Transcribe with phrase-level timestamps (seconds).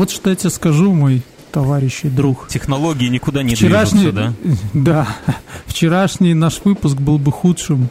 [0.00, 1.20] Вот что я тебе скажу, мой
[1.52, 2.48] товарищ и друг.
[2.48, 4.32] Технологии никуда не Вчерашний, движутся,
[4.72, 5.06] да?
[5.26, 5.34] Да.
[5.66, 7.90] Вчерашний наш выпуск был бы худшим,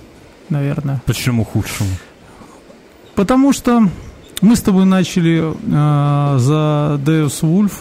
[0.50, 1.04] наверное.
[1.06, 1.86] Почему худшим?
[3.14, 3.88] Потому что
[4.41, 7.73] мы с тобой начали э, за Deus Wolf,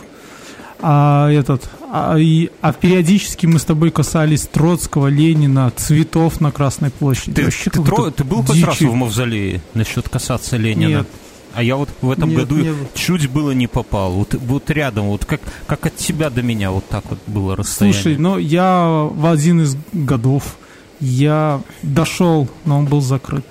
[0.83, 6.91] а этот, а, и, а периодически мы с тобой касались Троцкого, Ленина, цветов на Красной
[6.91, 7.33] площади.
[7.33, 8.67] Ты, Вообще ты, тро- ты был хоть дичь.
[8.67, 10.99] раз в мавзолее насчет касаться Ленина?
[10.99, 11.09] Нет.
[11.55, 12.87] А я вот в этом Нет, году не был.
[12.95, 14.13] чуть было не попал.
[14.13, 18.01] Вот, вот рядом, вот как, как от тебя до меня, вот так вот было расстояние.
[18.01, 20.57] Слушай, ну я в один из годов
[21.01, 23.45] я дошел, но он был закрыт.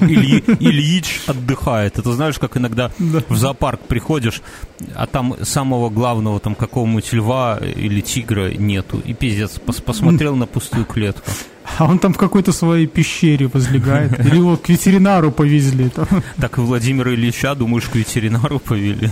[0.00, 1.98] Ильи- Ильич отдыхает.
[1.98, 4.42] Это знаешь, как иногда в зоопарк приходишь,
[4.94, 9.00] а там самого главного, там какого-нибудь льва или тигра нету.
[9.04, 11.30] И пиздец, пос- посмотрел на пустую клетку.
[11.78, 14.18] А он там в какой-то своей пещере возлегает.
[14.20, 15.88] Или его к ветеринару повезли.
[15.88, 16.06] там.
[16.40, 19.10] Так и Владимира Ильича, думаешь, к ветеринару повели?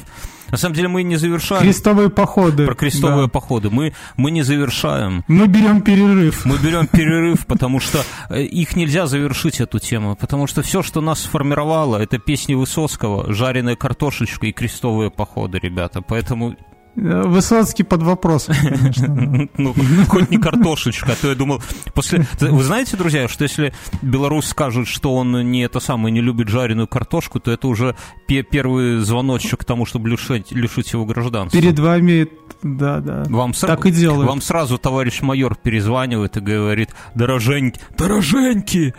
[0.51, 2.67] На самом деле мы не завершаем Крестовые походы.
[2.67, 3.31] про крестовые Да.
[3.31, 3.71] походы.
[3.71, 5.25] Мы, мы не завершаем.
[5.29, 6.45] Мы берем перерыв.
[6.45, 10.17] Мы берем перерыв, потому что э, их нельзя завершить, эту тему.
[10.17, 16.03] Потому что все, что нас сформировало, это песни Высоцкого, жареная картошечка и крестовые походы, ребята.
[16.03, 16.57] Поэтому,
[17.01, 19.49] Высоцкий под вопросом, конечно.
[19.57, 19.75] ну,
[20.09, 21.63] хоть не картошечка, а то я думал...
[21.95, 22.27] После...
[22.41, 23.73] Вы знаете, друзья, что если
[24.03, 27.97] Беларусь скажет, что он не это самое, не любит жареную картошку, то это уже
[28.27, 31.59] пе- первый звоночек к тому, чтобы лишить, лишить его гражданства.
[31.61, 32.29] Перед вами,
[32.63, 33.25] да, да.
[33.29, 34.29] Вам сра- Так и делают.
[34.29, 38.95] Вам сразу товарищ майор перезванивает и говорит, дороженьки, дороженьки,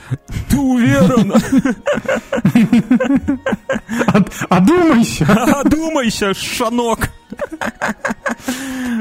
[0.49, 1.33] ты уверен?
[4.13, 5.25] Од- Одумайся.
[5.63, 7.09] Одумайся, шанок.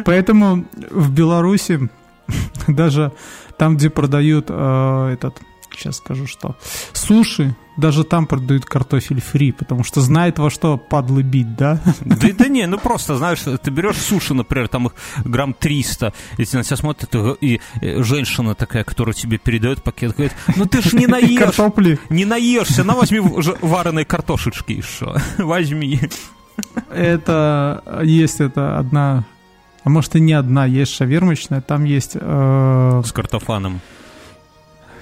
[0.04, 1.88] Поэтому в Беларуси
[2.68, 3.12] даже
[3.58, 5.40] там, где продают э, этот,
[5.76, 6.56] сейчас скажу что,
[6.92, 11.80] суши, даже там продают картофель фри, потому что знает во что падлы бить, да?
[12.00, 14.92] Да, да не, ну просто, знаешь, ты берешь суши, например, там их
[15.24, 20.66] грамм 300, если на тебя смотрят, и, женщина такая, которая тебе передает пакет, говорит, ну
[20.66, 21.98] ты ж не наешь, Картопли.
[22.10, 26.00] не наешься, на возьми вареной картошечки еще, возьми.
[26.90, 29.24] Это есть это одна,
[29.84, 33.80] а может и не одна, есть шавермочная, там есть, э, С картофаном.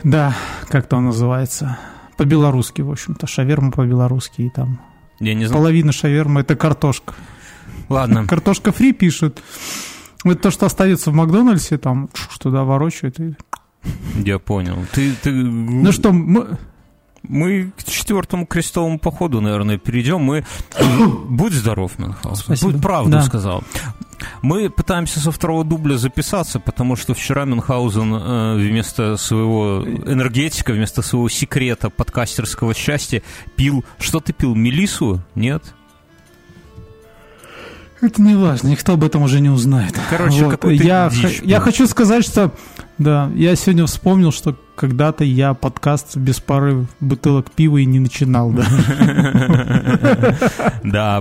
[0.03, 0.34] да,
[0.69, 1.78] как там называется,
[2.17, 4.81] по-белорусски, в общем-то, шаверма по-белорусски, и там
[5.21, 5.61] Я не знаю.
[5.61, 7.15] половина шавермы это картошка.
[7.89, 8.27] Ладно.
[8.27, 9.43] Картошка фри пишут.
[10.25, 12.09] Вот то, что остается в Макдональдсе, там
[12.39, 13.19] туда ворочают.
[13.21, 13.34] И...
[14.17, 14.77] Я понял.
[14.93, 15.31] Ты, ты...
[15.33, 16.59] Ну что, мы...
[17.23, 20.21] Мы к четвертому крестовому походу, наверное, перейдем.
[20.21, 20.45] Мы...
[21.29, 22.45] Будь здоров, Мюнхгаузен.
[22.45, 22.72] Спасибо.
[22.72, 23.22] Будь правду Да.
[23.22, 23.63] сказал.
[24.42, 31.03] Мы пытаемся со второго дубля записаться, потому что вчера Мюнхгаузен э, вместо своего энергетика, вместо
[31.03, 33.22] своего секрета подкастерского счастья
[33.57, 33.84] пил...
[33.98, 34.54] Что ты пил?
[34.54, 35.22] Мелису?
[35.34, 35.75] Нет?
[38.01, 39.98] Это не важно, никто об этом уже не узнает.
[40.09, 42.53] Короче, какую-то я, дичь х- я хочу сказать, что
[42.97, 48.53] да, я сегодня вспомнил, что когда-то я подкаст без пары бутылок пива и не начинал,
[48.53, 48.65] да.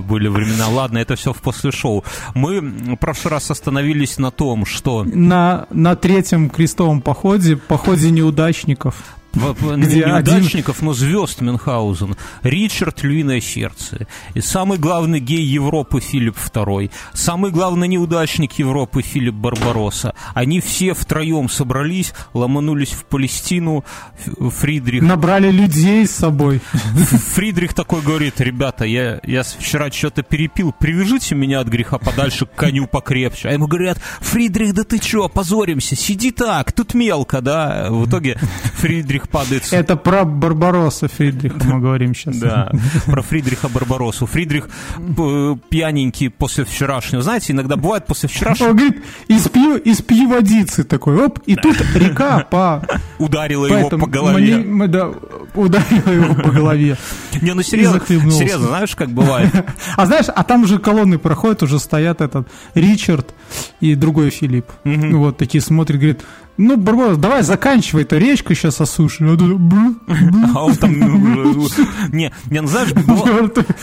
[0.00, 0.68] Были времена.
[0.68, 2.04] Ладно, это все в после шоу.
[2.34, 9.17] Мы в прошлый раз остановились на том, что На, на третьем крестовом походе, походе неудачников.
[9.34, 10.86] Где неудачников, один...
[10.86, 12.16] но звезд Мюнхгаузен.
[12.42, 14.06] Ричард Львиное сердце.
[14.34, 16.90] И самый главный гей Европы Филипп II.
[17.12, 20.14] Самый главный неудачник Европы Филипп Барбаросса.
[20.34, 23.84] Они все втроем собрались, ломанулись в Палестину.
[24.38, 25.02] Фридрих...
[25.02, 26.60] Набрали людей с собой.
[27.34, 32.54] Фридрих такой говорит, ребята, я, я вчера что-то перепил, привяжите меня от греха подальше к
[32.54, 33.48] коню покрепче.
[33.48, 37.88] А ему говорят, Фридрих, да ты что, опозоримся, сиди так, тут мелко, да.
[37.90, 38.38] В итоге
[38.76, 39.66] Фридрих падает...
[39.72, 42.36] Это про Барбаросса Фридриха мы говорим сейчас.
[42.36, 42.70] Да,
[43.06, 44.26] про Фридриха Барбаросу.
[44.26, 44.68] Фридрих
[44.98, 47.22] э, пьяненький после вчерашнего.
[47.22, 48.70] Знаете, иногда бывает после вчерашнего...
[48.70, 52.82] Он говорит, испью, испью водицы такой, оп, и тут река по...
[53.18, 54.62] Ударила его по голове.
[54.88, 55.10] Да,
[55.54, 56.96] ударила его по голове.
[57.40, 59.52] Не, ну серьезно, серьезно, знаешь, как бывает?
[59.96, 63.34] А знаешь, а там уже колонны проходят, уже стоят этот Ричард
[63.80, 64.66] и другой Филипп.
[64.84, 66.22] Вот такие смотрят, говорит,
[66.58, 69.38] ну, Барбарос, давай заканчивай, это речка сейчас осушена.
[70.54, 70.98] А он там...
[70.98, 71.68] Ну,
[72.08, 72.90] не, не, ну знаешь...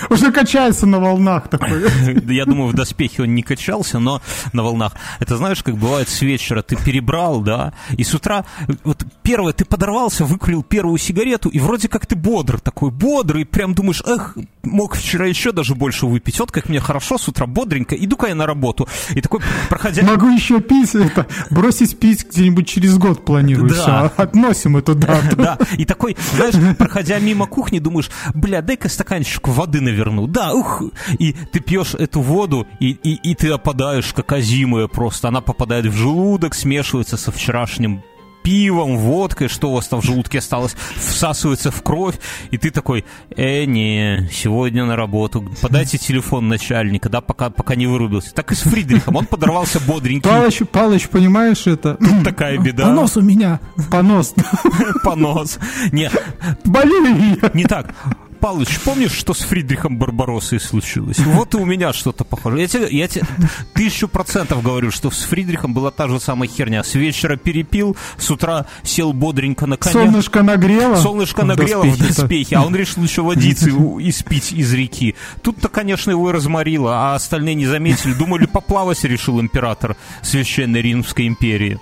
[0.10, 1.86] Уже качается на волнах такой.
[2.34, 4.92] Я думаю, в доспехе он не качался, но на волнах.
[5.22, 8.44] Это знаешь, как бывает с вечера, ты перебрал, да, и с утра,
[8.84, 13.74] вот первое, ты подорвался, выкурил первую сигарету, и вроде как ты бодр такой, бодрый, прям
[13.74, 16.40] думаешь, эх, мог вчера еще даже больше выпить.
[16.42, 18.88] Вот как мне хорошо с утра, бодренько, иду-ка я на работу.
[19.12, 19.40] И такой,
[19.70, 20.04] проходя...
[20.04, 23.70] Могу еще пить, это, бросить пить где-нибудь через год планирую.
[23.70, 23.76] Да.
[23.76, 25.36] Все, относим эту дату.
[25.46, 30.28] Да, и такой, знаешь, проходя мимо кухни, думаешь, бля, дай-ка стаканчик воды наверну.
[30.28, 30.82] Да, ух,
[31.20, 35.28] и ты пьешь эту воду, и, и, и ты опадаешь, как озимая просто.
[35.28, 38.02] Она попадает в желудок, смешивается со вчерашним
[38.46, 42.16] пивом, водкой, что у вас там в желудке осталось, всасывается в кровь,
[42.52, 43.04] и ты такой,
[43.36, 48.36] э, не, сегодня на работу, подайте телефон начальника, да, пока, пока не вырубился.
[48.36, 50.30] Так и с Фридрихом, он подорвался бодренький.
[50.30, 51.96] Палыч, Палыч, понимаешь это?
[51.96, 52.84] Тут такая беда.
[52.84, 53.60] Понос у меня,
[53.92, 54.36] понос.
[55.04, 55.58] Понос.
[55.92, 56.12] Не.
[56.64, 57.96] Болею Не так.
[58.46, 61.18] Павлович, помнишь, что с Фридрихом Барбаросой случилось?
[61.18, 62.60] Вот и у меня что-то похоже.
[62.60, 63.26] Я тебе, я тебе
[63.74, 66.84] тысячу процентов говорю, что с Фридрихом была та же самая херня.
[66.84, 69.94] С вечера перепил, с утра сел бодренько на коне.
[69.94, 70.96] Солнышко нагрело.
[70.96, 75.16] Солнышко нагрело в доспехе, а он решил еще водицы испить из реки.
[75.42, 78.14] Тут-то, конечно, его разморило, а остальные не заметили.
[78.14, 81.80] Думали, поплавать решил император Священной Римской империи.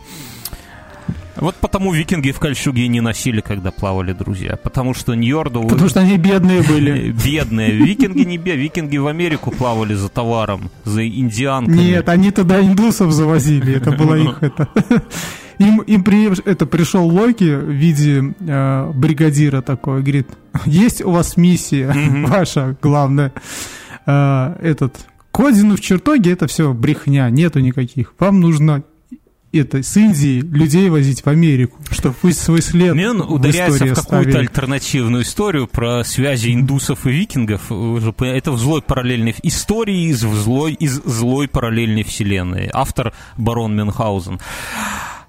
[1.36, 4.58] Вот потому викинги в кольчуге не носили, когда плавали, друзья.
[4.62, 5.64] Потому что Ньорду...
[5.64, 7.12] Потому что они бедные были.
[7.26, 7.72] Бедные.
[7.72, 8.64] Викинги не бедные.
[8.64, 11.76] Викинги в Америку плавали за товаром, за индианками.
[11.76, 13.76] Нет, они тогда индусов завозили.
[13.76, 14.68] Это было их это...
[15.60, 20.28] Им, им при, это пришел Локи в виде э, бригадира такой, говорит,
[20.66, 22.26] есть у вас миссия mm-hmm.
[22.28, 23.34] ваша главная,
[24.06, 24.96] э, этот,
[25.32, 28.14] к Одину в чертоге это все брехня, нету никаких.
[28.20, 28.84] Вам нужно
[29.60, 33.92] это, с Индии людей возить в Америку, чтобы пусть свой след Мне он ударяется в,
[33.92, 37.72] в какую-то альтернативную историю про связи индусов и викингов.
[37.72, 42.70] Это в злой параллельной истории из, злой, из злой параллельной вселенной.
[42.74, 44.40] Автор барон Мюнхгаузен.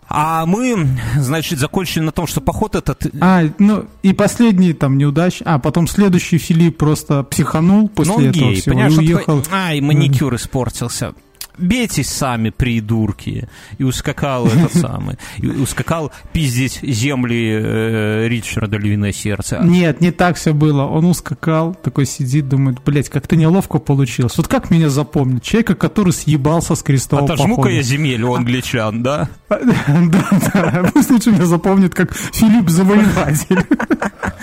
[0.09, 0.87] А мы,
[1.17, 3.06] значит, закончили на том, что поход этот...
[3.21, 5.43] А, ну, и последний там неудач.
[5.44, 9.43] А, потом следующий Филипп просто психанул после ну, этого гей, всего и уехал.
[9.43, 11.15] Такой, Ай, маникюр испортился
[11.58, 13.48] бейтесь сами, придурки.
[13.78, 15.16] И ускакал этот самый.
[15.38, 19.60] И ускакал пиздить земли э, Ричарда Львиное Сердце.
[19.62, 20.82] Нет, не так все было.
[20.82, 24.36] Он ускакал, такой сидит, думает, блядь, как-то неловко получилось.
[24.36, 25.42] Вот как меня запомнить?
[25.42, 29.28] Человека, который съебался с крестового Отожму-ка я земель у англичан, да?
[29.49, 29.61] Да,
[30.54, 30.90] да.
[30.92, 33.64] Пусть лучше меня запомнит как Филипп Завоеватель.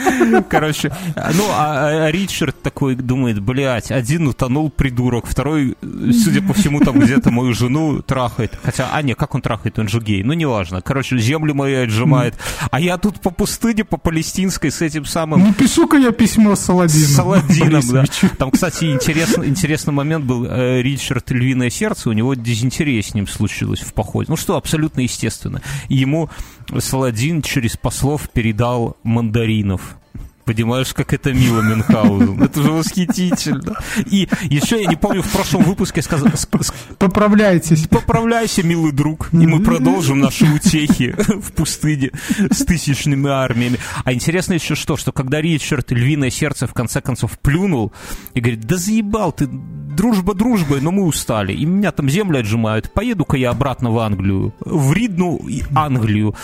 [0.50, 6.80] Короче, ну, а, а Ричард такой думает, блядь, один утонул, придурок, второй, судя по всему,
[6.80, 8.58] там где-то мою жену трахает.
[8.64, 10.24] Хотя, а не, как он трахает, он же гей.
[10.24, 10.82] Ну, неважно.
[10.82, 12.36] Короче, землю мою отжимает.
[12.70, 15.44] А я тут по пустыне, по палестинской с этим самым...
[15.44, 17.08] Напишу-ка я письмо с Саладином.
[17.08, 18.06] С Саладином, да.
[18.38, 20.46] Там, кстати, интересный, интересный момент был.
[20.46, 24.28] Э, Ричард Львиное сердце, у него дизентерия с ним случилась в походе.
[24.30, 25.62] Ну, что абсолютно естественно.
[25.90, 26.30] Ему
[26.78, 29.98] Саладин через послов передал мандаринов.
[30.54, 32.44] Понимаешь, как это мило Мюнхгаузен.
[32.44, 33.78] Это же восхитительно.
[34.06, 36.28] И еще я не помню, в прошлом выпуске сказал...
[36.98, 37.88] Поправляйтесь.
[37.88, 39.30] Поправляйся, милый друг.
[39.32, 42.12] И мы продолжим наши утехи в пустыне
[42.50, 43.78] с тысячными армиями.
[44.04, 47.94] А интересно еще что, что когда Ричард львиное сердце в конце концов плюнул
[48.34, 49.50] и говорит, да заебал ты,
[49.96, 51.54] дружба дружбой, но мы устали.
[51.54, 52.92] И меня там земли отжимают.
[52.92, 54.54] Поеду-ка я обратно в Англию.
[54.60, 56.36] В Ридну и Англию.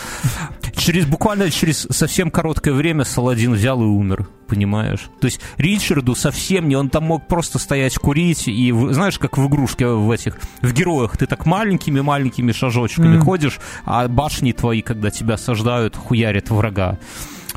[0.76, 5.10] Через буквально через совсем короткое время Саладин взял и умер, понимаешь?
[5.20, 9.46] То есть Ричарду совсем не, он там мог просто стоять курить, и знаешь, как в
[9.48, 13.20] игрушке в этих, в героях, ты так маленькими-маленькими шажочками mm.
[13.20, 16.98] ходишь, а башни твои, когда тебя саждают, хуярят врага.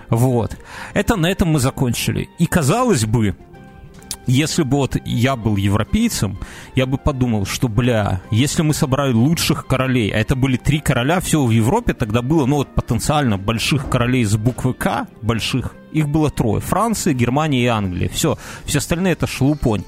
[0.10, 0.58] Вот.
[0.94, 2.30] Это на этом мы закончили.
[2.38, 3.36] И казалось бы,
[4.28, 6.38] если бы вот я был европейцем,
[6.76, 11.20] я бы подумал, что, бля, если мы собрали лучших королей, а это были три короля,
[11.20, 16.08] все в Европе тогда было, ну вот потенциально больших королей с буквы К, больших, их
[16.08, 16.62] было трое.
[16.62, 18.10] Франция, Германия и Англия.
[18.10, 19.84] Все, все остальные это шелупонь.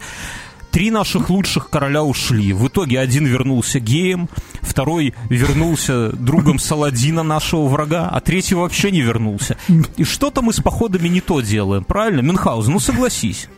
[0.71, 2.51] Три наших лучших короля ушли.
[2.51, 4.27] В итоге один вернулся геем,
[4.61, 9.55] второй вернулся другом Саладина, нашего врага, а третий вообще не вернулся.
[9.97, 12.21] И что-то мы с походами не то делаем, правильно?
[12.21, 13.49] Мюнхгаузен, ну согласись.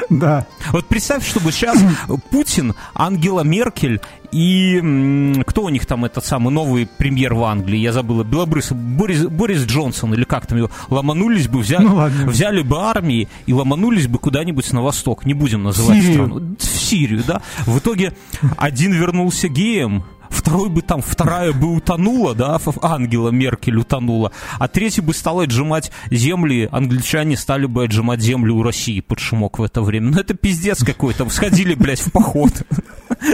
[0.10, 0.46] Да.
[0.72, 1.78] Вот представь, чтобы сейчас
[2.30, 4.00] Путин, Ангела Меркель
[4.32, 9.24] и кто у них там этот самый новый премьер в Англии, я забыла, Белобрыс, Борис,
[9.24, 14.06] Борис Джонсон или как там его, ломанулись бы, взяли, ну, взяли бы армии и ломанулись
[14.06, 16.14] бы куда-нибудь на восток, не будем называть Сирию.
[16.14, 17.40] страну, в Сирию, да.
[17.64, 18.12] В итоге
[18.56, 25.00] один вернулся геем, второй бы там, вторая бы утонула, да, Ангела Меркель утонула, а третий
[25.00, 29.82] бы стал отжимать земли, англичане стали бы отжимать землю у России под шумок в это
[29.82, 30.10] время.
[30.10, 32.52] Ну это пиздец какой-то, сходили, блядь, в поход.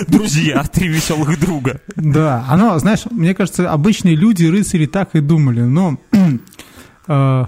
[0.09, 1.81] Друзья, три веселых друга.
[1.97, 5.99] Да, оно, знаешь, мне кажется, обычные люди, рыцари так и думали, но
[7.09, 7.45] э,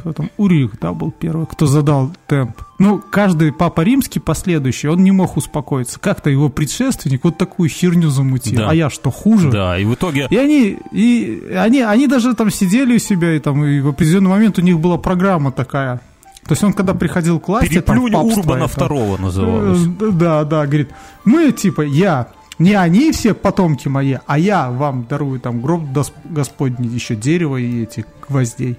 [0.00, 2.56] кто там, Урих, да, был первый, кто задал темп.
[2.78, 6.00] Ну, каждый папа римский последующий, он не мог успокоиться.
[6.00, 8.58] Как-то его предшественник вот такую херню замутил.
[8.58, 8.70] Да.
[8.70, 9.50] А я что, хуже?
[9.50, 10.26] Да, и в итоге...
[10.30, 14.30] И они, и они, они даже там сидели у себя, и там и в определенный
[14.30, 16.00] момент у них была программа такая.
[16.44, 19.86] То есть он, когда приходил к власти, Переплюнь там, Урбана это, второго называлось.
[20.00, 20.90] Э, да, да, говорит,
[21.24, 22.28] мы, типа, я
[22.58, 25.84] не они все потомки мои, а я вам дарую там гроб
[26.24, 28.76] Господний, еще дерево и эти гвоздей.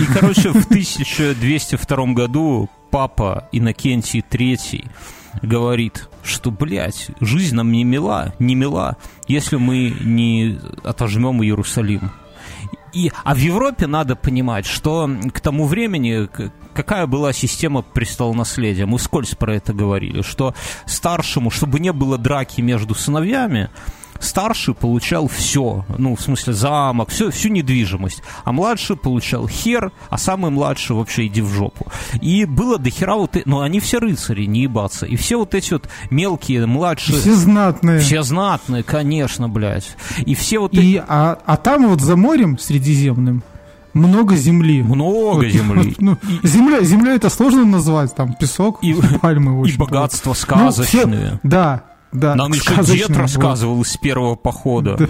[0.00, 4.88] И, короче, в 1202 году папа Иннокентий III
[5.42, 8.96] говорит, что, блядь, жизнь нам не мила, не мила,
[9.28, 12.10] если мы не отожмем Иерусалим.
[12.92, 16.28] И, а в Европе надо понимать, что к тому времени
[16.74, 18.86] какая была система престолонаследия.
[18.86, 20.54] Мы скользь про это говорили, что
[20.86, 23.70] старшему, чтобы не было драки между сыновьями,
[24.20, 30.18] старший получал все, ну, в смысле, замок, все, всю недвижимость, а младший получал хер, а
[30.18, 31.86] самый младший вообще иди в жопу.
[32.20, 35.06] И было до хера вот, но они все рыцари, не ебаться.
[35.06, 37.18] И все вот эти вот мелкие, младшие...
[37.18, 38.00] Все знатные.
[38.00, 39.96] Все знатные, конечно, блядь.
[40.26, 40.74] И все вот...
[40.74, 41.04] И, эти...
[41.06, 43.42] а, а там вот за морем Средиземным
[43.94, 44.82] много земли.
[44.82, 45.96] Много земли.
[45.98, 49.68] Ну, и, земля, земля это сложно назвать, там песок, и, пальмы.
[49.68, 51.02] И богатство сказочные.
[51.02, 53.86] Ну, все, да, да, Нам еще дед рассказывал вот.
[53.86, 54.96] из первого похода.
[54.96, 55.08] Да.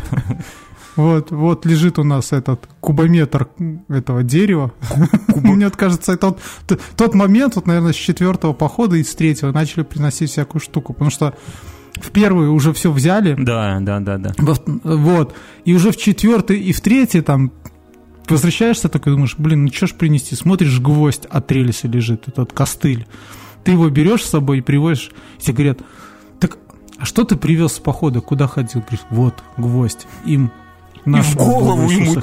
[0.96, 3.48] Вот, вот лежит у нас этот кубометр
[3.88, 4.72] этого дерева.
[5.34, 9.82] Мне кажется, это тот, тот момент, вот, наверное, с четвертого похода и с третьего начали
[9.84, 11.34] приносить всякую штуку, потому что
[11.94, 13.34] в первый уже все взяли.
[13.38, 14.32] Да, да, да, да.
[14.36, 15.34] Вот.
[15.64, 17.52] И уже в четвертый и в третий там
[18.28, 20.34] возвращаешься такой, думаешь, блин, ну что ж принести?
[20.34, 23.06] Смотришь, гвоздь от рельса лежит, этот костыль.
[23.64, 25.10] Ты его берешь с собой и привозишь.
[25.38, 25.78] И тебе говорят,
[27.00, 28.80] а что ты привез с похода, куда ходил?
[28.82, 30.50] Говорит, вот, гвоздь, им
[31.06, 32.20] и в голову ему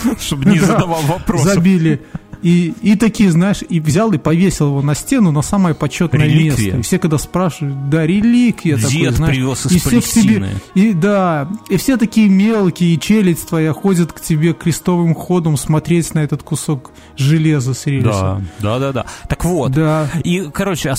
[0.20, 1.54] чтобы не задавал вопросов.
[1.54, 2.02] Забили
[2.42, 6.66] и, и такие, знаешь, и взял и повесил его на стену на самое почетное реликвия.
[6.66, 6.78] место.
[6.78, 10.50] И все, когда спрашивают, да, реликвия Дед такой, знаешь, привез из и все к тебе,
[10.74, 16.14] и да, и все такие мелкие, и челюсть твоя ходят к тебе крестовым ходом смотреть
[16.14, 18.42] на этот кусок железа с рельса.
[18.60, 19.06] Да, да, да, да.
[19.28, 20.08] Так вот, да.
[20.24, 20.94] и, короче,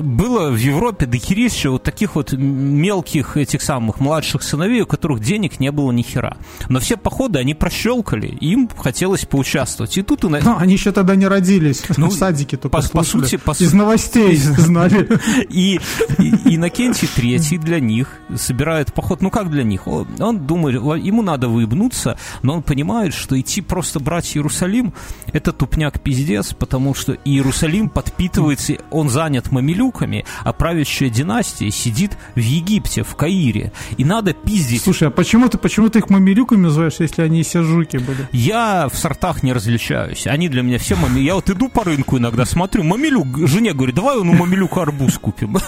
[0.00, 5.60] было в Европе дохерища вот таких вот мелких этих самых младших сыновей, у которых денег
[5.60, 6.36] не было ни хера.
[6.68, 9.96] Но все походы они прощелкали, им хотелось поучаствовать.
[9.98, 10.28] И тут и...
[10.28, 13.72] Но они еще тогда не родились, ну, в садике только по, по сути, по Из
[13.72, 15.08] новостей знали.
[15.48, 15.80] И,
[16.18, 19.22] Иннокентий Третий для них собирает поход.
[19.22, 19.86] Ну, как для них?
[19.86, 24.92] Он, думает, ему надо выебнуться, но он понимает, что идти просто брать Иерусалим–
[25.32, 32.40] это тупняк пиздец, потому что Иерусалим подпитывается, он занят мамилюками, а правящая династия сидит в
[32.40, 33.72] Египте, в Каире.
[33.96, 34.82] И надо пиздить.
[34.82, 38.28] Слушай, а почему ты, почему ты их мамилюками называешь, если они сержуки были?
[38.32, 40.26] Я в сортах не различаюсь.
[40.26, 41.20] Они для меня все мами.
[41.20, 45.58] Я вот иду по рынку иногда, смотрю, мамилюк, жене говорю, давай ну мамилюк арбуз купим.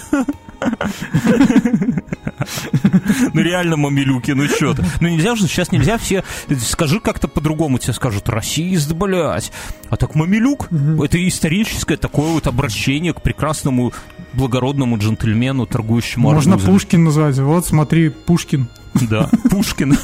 [3.33, 6.25] Ну реально мамилюки, ну что то Ну нельзя же, сейчас нельзя все,
[6.59, 9.53] скажи как-то по-другому, тебе скажут, расист, блядь.
[9.91, 10.69] А так мамилюк,
[11.03, 13.93] это историческое такое вот обращение к прекрасному
[14.33, 18.69] благородному джентльмену, торгующему Можно Пушкин назвать, вот смотри, Пушкин.
[19.03, 19.99] Да, Пушкин.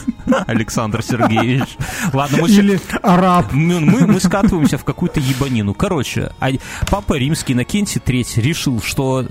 [0.47, 1.77] Александр Сергеевич.
[2.13, 3.53] Ладно, мы Или араб.
[3.53, 5.75] мы, мы, мы скатываемся в какую-то ебанину.
[5.75, 6.51] Короче, а
[6.91, 9.25] папа римский Иннокентий III решил, что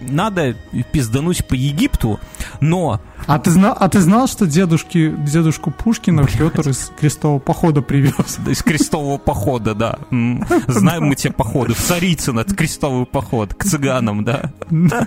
[0.00, 0.56] надо
[0.92, 2.20] пиздануть по Египту,
[2.60, 7.82] но А ты, знал, а ты знал, что дедушки, дедушку Пушкина Петр из крестового похода
[7.82, 8.14] привез?
[8.46, 9.98] из крестового похода, да.
[10.66, 11.74] Знаем мы те походы.
[11.74, 14.52] В Царицыно крестовый поход к цыганам, да.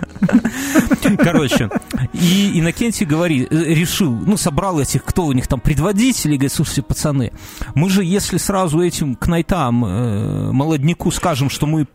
[1.18, 1.70] Короче,
[2.12, 3.56] и Иннокентий говорит, э,
[4.00, 7.32] решил, ну, собрал этих, кто у них там, предводители, говорит, слушайте, пацаны,
[7.74, 11.86] мы же, если сразу этим кнайтам, э, молодняку скажем, что мы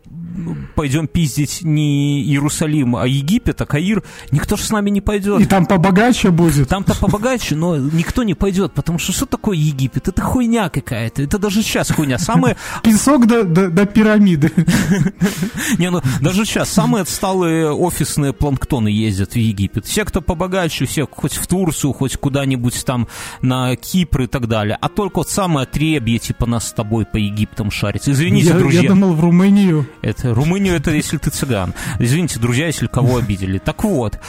[0.75, 5.41] пойдем пиздить не Иерусалим, а Египет, а Каир, никто же с нами не пойдет.
[5.41, 6.69] И там побогаче будет.
[6.69, 10.07] Там-то побогаче, но никто не пойдет, потому что что такое Египет?
[10.07, 11.23] Это хуйня какая-то.
[11.23, 12.17] Это даже сейчас хуйня.
[12.17, 14.51] Самые, Песок до, до, до пирамиды.
[15.77, 19.85] не, ну, даже сейчас самые отсталые офисные планктоны ездят в Египет.
[19.85, 23.07] Все, кто побогаче, все хоть в Турцию, хоть куда-нибудь там
[23.41, 24.77] на Кипр и так далее.
[24.79, 28.11] А только вот самые отребье, типа нас с тобой по Египтам шарится.
[28.11, 28.81] Извините, я, друзья.
[28.81, 29.87] я думал, в Румынию.
[30.01, 31.73] Это Румынию это если ты цыган.
[31.99, 33.57] Извините, друзья, если кого обидели.
[33.57, 34.19] Так вот.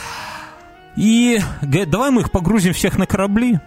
[0.95, 3.59] И говорят, давай мы их погрузим всех на корабли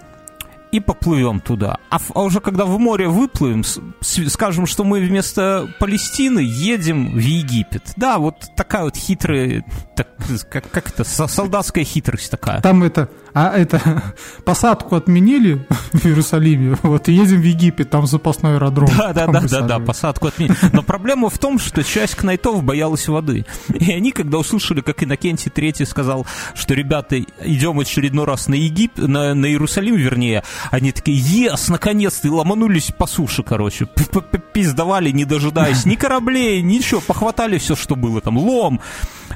[0.73, 1.79] и поплывем туда.
[1.91, 3.65] А, а уже когда в море выплывем,
[4.01, 7.93] скажем, что мы вместо Палестины едем в Египет.
[7.97, 9.65] Да, вот такая вот хитрая,
[9.97, 10.09] так,
[10.49, 12.61] как, как это, со- солдатская хитрость такая.
[12.61, 18.55] Там это, а это, посадку отменили в Иерусалиме, вот, и едем в Египет, там запасной
[18.55, 18.89] аэродром.
[18.97, 20.57] Да, да, да, да, да, посадку отменили.
[20.73, 23.45] Но проблема в том, что часть кнайтов боялась воды.
[23.69, 29.09] И они, когда услышали, как Иннокентий III сказал, что, ребята, идем очередной раз на Египет,
[29.09, 33.87] на, на Иерусалим, вернее, они такие, ес, наконец-то, и ломанулись по суше, короче.
[33.87, 38.81] П- п- п- Пиздовали, не дожидаясь ни кораблей, ничего, похватали все, что было, там, лом,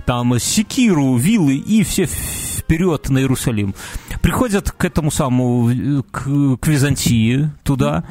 [0.06, 3.74] там, секиру, вилы, и все вперед на Иерусалим.
[4.22, 8.04] Приходят к этому самому, э, к, к Византии, туда,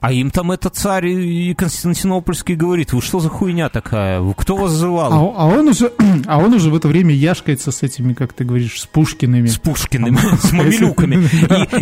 [0.00, 4.22] а им там этот царь и Константинопольский говорит, вы что за хуйня такая?
[4.34, 5.12] Кто вас А, зывал?
[5.12, 5.92] о- а он уже,
[6.26, 9.46] а он уже в это время яшкается с этими, как ты говоришь, с Пушкиными.
[9.48, 11.28] С Пушкиным, с мамилюками.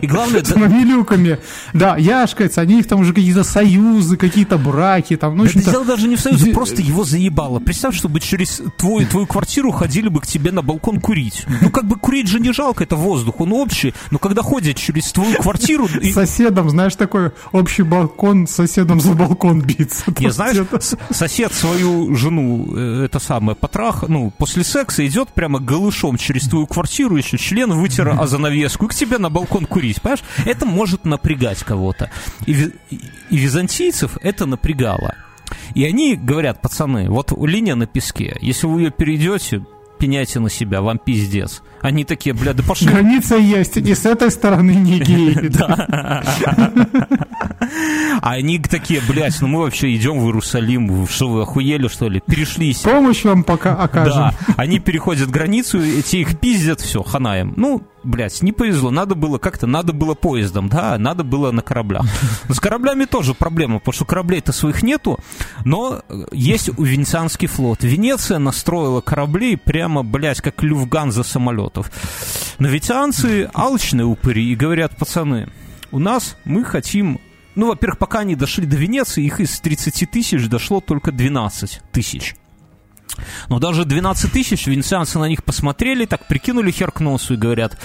[0.02, 1.38] И, главное, С мамилюками.
[1.72, 5.84] Да, яшкается, они их там уже какие-то союзы, какие-то браки, там, ну, это общем-то, дело
[5.84, 7.60] даже не в союзе, просто его заебало.
[7.60, 11.44] Представь, чтобы через твою квартиру ходили бы к тебе на балкон курить.
[11.60, 13.94] Ну, как бы курить же не жалко, это воздух, он общий.
[14.10, 15.88] Но когда ходят через твою квартиру...
[16.12, 20.04] соседом, знаешь, такой общий балкон с соседом за балкон биться.
[20.18, 20.56] Не, знаешь,
[21.10, 26.66] сосед свою жену, э, это самое, потрах, ну, после секса идет прямо голышом через твою
[26.66, 30.22] квартиру, еще член вытер о занавеску, и к тебе на балкон курить, понимаешь?
[30.44, 32.10] Это может напрягать кого-то.
[32.46, 32.70] И-
[33.30, 35.14] и византийцев это напрягало.
[35.74, 39.64] И они говорят, пацаны, вот линия на песке, если вы ее перейдете,
[40.00, 41.62] пеняйте на себя, вам пиздец.
[41.82, 45.48] Они такие, бля, да пошли Граница есть, и с этой стороны не геи.
[45.48, 46.22] да.
[48.22, 52.20] А они такие, блядь, ну мы вообще идем в Иерусалим, что вы охуели, что ли?
[52.26, 52.78] Перешлись.
[52.80, 54.14] Помощь вам пока окажем.
[54.16, 57.54] Да, они переходят границу, эти их пиздят, все, ханаем.
[57.56, 62.06] Ну, блядь, не повезло, надо было как-то, надо было поездом, да, надо было на кораблях.
[62.48, 65.18] С кораблями тоже проблема, потому что кораблей-то своих нету,
[65.64, 67.82] но есть у венецианский флот.
[67.82, 71.90] Венеция настроила кораблей прямо, блядь, как люфганза самолетов.
[72.58, 75.48] Но венецианцы алчные упыри и говорят, пацаны,
[75.90, 77.20] у нас мы хотим
[77.56, 82.36] ну, во-первых, пока они дошли до Венеции, их из 30 тысяч дошло только 12 тысяч.
[83.48, 87.78] Но даже 12 тысяч венецианцы на них посмотрели, так прикинули хер к носу и говорят,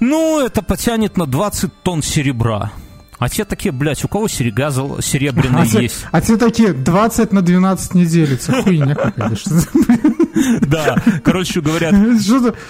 [0.00, 2.72] ну, это потянет на 20 тонн серебра.
[3.18, 6.04] А те такие, блядь, у кого серега зол- серебряная А те, есть?
[6.12, 8.52] а те такие 20 на 12 не делится.
[8.62, 9.36] Хуйня какая-то.
[10.60, 11.94] Да, короче говорят,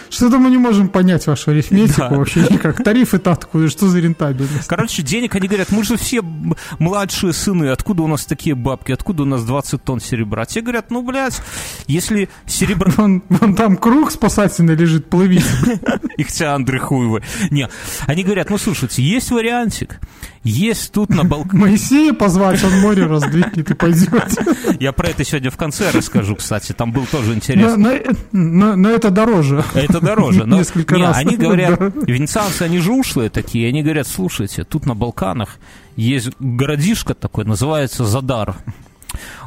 [0.09, 2.83] Что-то, мы не можем понять вашу арифметику вообще никак.
[2.83, 3.69] Тарифы-то откуда?
[3.69, 4.69] Что за рентабельность?
[4.69, 6.23] короче, денег, они говорят, мы же все
[6.79, 10.43] младшие сыны, откуда у нас такие бабки, откуда у нас 20 тонн серебра?
[10.43, 11.41] А те говорят, ну, блядь,
[11.89, 12.93] если серебро...
[12.97, 15.45] Вон, вон там круг спасательный лежит, плывите.
[16.17, 17.23] Ихтиандры хуевы.
[17.51, 17.69] Не,
[18.07, 20.01] они говорят, ну, слушайте, есть вариантик,
[20.45, 21.61] есть тут на балконе...
[21.67, 24.45] Моисея позвать, он море раздвинет и пойдете.
[24.81, 27.77] Я про это сегодня в конце расскажу, кстати, там был тоже Но, интересно.
[27.77, 27.91] но-
[28.33, 29.65] но- но это дороже.
[29.75, 30.45] Это дороже.
[30.45, 31.17] Но, Несколько не, раз.
[31.19, 31.87] Они говорят, Да.
[32.07, 35.59] венецианцы, они же ушлые такие, они говорят, слушайте, тут на Балканах
[35.97, 38.57] есть городишко такой, называется Задар.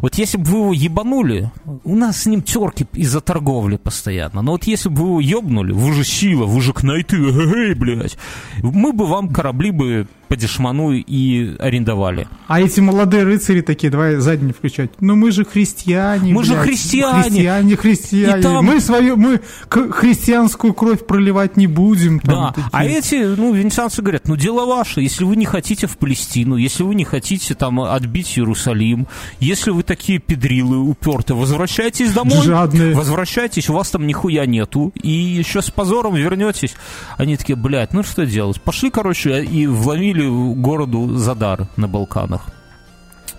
[0.01, 1.51] Вот если бы вы его ебанули,
[1.83, 4.41] у нас с ним терки из-за торговли постоянно.
[4.41, 8.17] Но вот если бы вы его ебнули, вы же сила, вы же кнайты, эй, блядь,
[8.63, 12.27] мы бы вам корабли бы по дешману и арендовали.
[12.47, 14.91] А эти молодые рыцари такие, давай задние включать.
[15.01, 16.31] Ну мы же христиане.
[16.33, 16.45] Мы блядь.
[16.45, 17.23] же христиане.
[17.23, 18.39] Христиане, христиане.
[18.39, 22.19] И там- Мы свою, мы христианскую кровь проливать не будем.
[22.19, 22.69] там Да, такие.
[22.71, 26.83] а эти, ну, венецианцы говорят, ну, дело ваше, если вы не хотите в Палестину, если
[26.83, 29.07] вы не хотите там отбить Иерусалим,
[29.39, 32.43] если вы такие педрилы упертые, возвращайтесь домой.
[32.45, 32.93] Жадные.
[32.95, 36.75] Возвращайтесь, у вас там нихуя нету, и еще с позором вернетесь.
[37.17, 38.61] Они такие, блядь, ну что делать?
[38.61, 42.47] Пошли, короче, и вломили городу Задар на Балканах.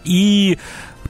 [0.05, 0.59] И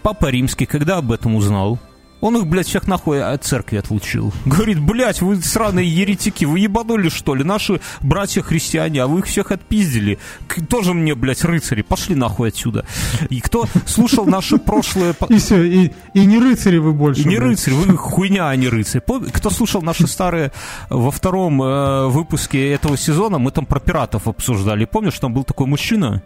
[0.02, 1.78] Папа Римский, когда об этом узнал,
[2.20, 4.32] он их, блядь, всех нахуй от церкви отлучил.
[4.44, 7.44] Говорит, блядь, вы сраные еретики, вы ебанули, что ли?
[7.44, 10.18] Наши братья-христиане, а вы их всех отпиздили.
[10.46, 12.84] К- тоже мне, блядь, рыцари, пошли нахуй отсюда.
[13.30, 15.14] И кто слушал наши прошлые...
[15.28, 17.22] И все, и, и не рыцари вы больше.
[17.22, 17.50] и не блядь.
[17.50, 19.02] рыцарь, вы хуйня, а не рыцарь.
[19.06, 20.52] Пом- Кто слушал наши старые
[20.88, 24.84] во втором э, выпуске этого сезона, мы там про пиратов обсуждали.
[24.84, 26.22] Помнишь, там был такой мужчина?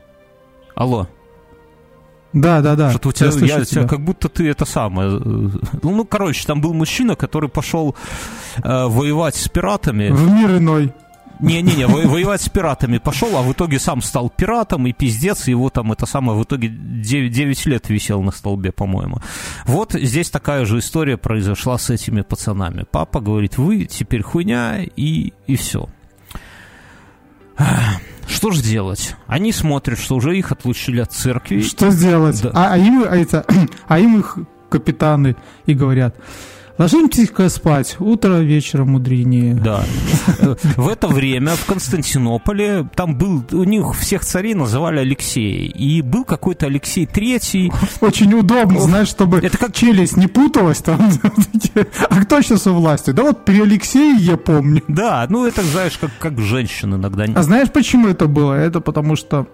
[0.75, 1.09] Алло,
[2.35, 2.91] Да, да, да.
[2.91, 3.87] что-то у тебя, Я я- тебя.
[3.87, 5.17] как будто ты это самое.
[5.17, 5.51] э, Ну,
[5.83, 7.95] ну, короче, там был мужчина, который пошел
[8.63, 10.11] э, воевать с пиратами.
[10.11, 10.93] В мир иной.
[11.41, 15.69] Не-не-не, во- воевать с пиратами пошел, а в итоге сам стал пиратом, и пиздец, его
[15.69, 19.19] там это самое, в итоге 9, 9 лет висел на столбе, по-моему.
[19.67, 22.85] Вот здесь такая же история произошла с этими пацанами.
[22.91, 25.89] Папа говорит, вы теперь хуйня, и, и все.
[28.27, 29.17] Что ж делать?
[29.27, 31.61] Они смотрят, что уже их отлучили от церкви.
[31.61, 32.41] Что сделать?
[32.43, 32.51] Да.
[32.55, 33.45] А, а им, а это,
[33.89, 36.17] а им их капитаны и говорят,
[36.79, 39.55] ложимся-ка спать, утро вечера мудренее.
[39.55, 39.85] Да.
[40.77, 46.25] В это время в Константинополе, там был, у них всех царей называли Алексеи, и был
[46.25, 51.11] какой-то Алексей Третий, Очень удобно, знаешь, чтобы Это как- челюсть не путалась там.
[52.11, 53.11] А кто сейчас у власти?
[53.11, 54.83] Да вот при Алексее я помню.
[54.89, 57.25] Да, ну это, знаешь, как, как женщин иногда.
[57.35, 58.55] А знаешь, почему это было?
[58.55, 59.47] Это потому что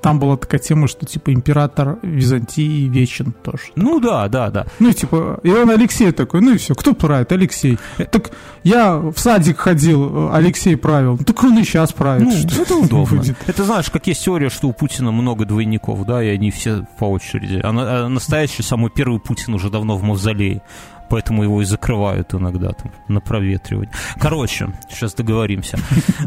[0.00, 3.64] там была такая тема, что типа император Византии вечен тоже.
[3.74, 4.66] Ну да, да, да.
[4.78, 7.32] Ну, и типа, и он Алексей такой, ну и все, кто правит?
[7.32, 7.78] Алексей.
[7.96, 8.30] Так
[8.62, 11.16] я в садик ходил, Алексей правил.
[11.18, 12.24] Ну, Так он и сейчас правит.
[12.24, 13.16] Ну, Что это удобно.
[13.18, 13.36] будет?
[13.46, 17.06] Это знаешь, как есть теория, что у Путина много двойников, да, и они все по
[17.06, 17.60] очереди.
[17.62, 17.70] А,
[18.04, 20.62] а настоящий, самый первый Путин уже давно в мавзолее.
[21.08, 23.90] Поэтому его и закрывают иногда там на проветривание.
[24.20, 25.78] Короче, сейчас договоримся.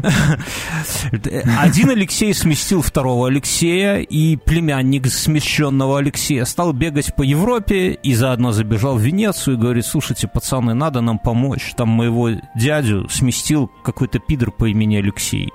[1.60, 8.52] Один Алексей сместил второго Алексея, и племянник смещенного Алексея стал бегать по Европе и заодно
[8.52, 11.74] забежал в Венецию и говорит, слушайте, пацаны, надо нам помочь.
[11.76, 15.52] Там моего дядю сместил какой-то пидор по имени Алексей.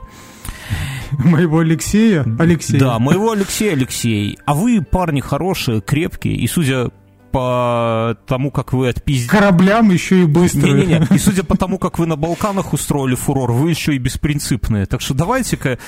[1.12, 2.24] Моего Алексея?
[2.38, 2.78] Алексей.
[2.78, 4.38] Да, моего Алексея Алексей.
[4.44, 6.90] А вы парни хорошие, крепкие, и судя
[7.36, 9.28] по тому, как вы отпиздили...
[9.28, 10.86] Кораблям еще и быстрые.
[10.86, 14.86] Не-не-не, и судя по тому, как вы на Балканах устроили фурор, вы еще и беспринципные.
[14.86, 15.78] Так что давайте-ка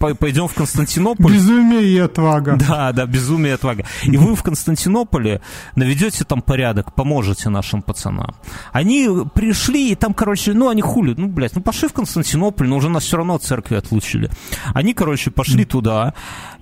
[0.00, 1.32] по- пойдем в Константинополь.
[1.32, 2.56] Безумие и отвага.
[2.56, 3.84] Да, да, безумие и отвага.
[4.02, 5.42] И вы в Константинополе
[5.76, 8.34] наведете там порядок, поможете нашим пацанам.
[8.72, 12.78] Они пришли, и там, короче, ну, они хули, ну, блядь, ну, пошли в Константинополь, но
[12.78, 14.28] уже нас все равно от церкви отлучили.
[14.74, 16.14] Они, короче, пошли туда